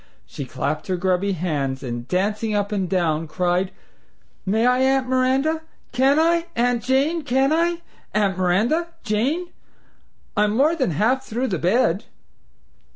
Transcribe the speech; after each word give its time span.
She 0.25 0.45
clapped 0.45 0.87
her 0.87 0.97
grubby 0.97 1.33
hands, 1.33 1.83
and 1.83 2.07
dancing 2.07 2.55
up 2.55 2.71
and 2.71 2.89
down, 2.89 3.27
cried: 3.27 3.69
"May 4.47 4.65
I, 4.65 4.79
Aunt 4.79 5.07
Miranda 5.07 5.61
can 5.91 6.19
I, 6.19 6.47
Aunt 6.55 6.81
Jane 6.81 7.21
can 7.21 7.53
I, 7.53 7.83
Aunt 8.11 8.35
Miranda 8.35 8.87
Jane? 9.03 9.51
I'm 10.35 10.57
more 10.57 10.75
than 10.75 10.89
half 10.89 11.23
through 11.23 11.49
the 11.49 11.59
bed." 11.59 12.05